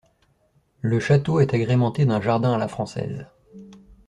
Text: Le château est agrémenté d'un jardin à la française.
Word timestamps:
Le 0.81 0.99
château 0.99 1.41
est 1.41 1.53
agrémenté 1.53 2.07
d'un 2.07 2.19
jardin 2.21 2.53
à 2.53 2.57
la 2.57 2.67
française. 2.67 3.27